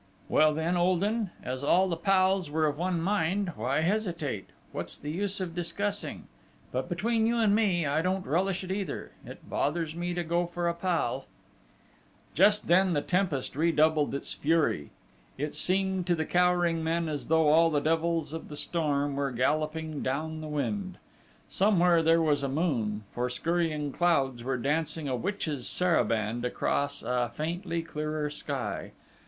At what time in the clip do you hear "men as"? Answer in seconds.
16.83-17.27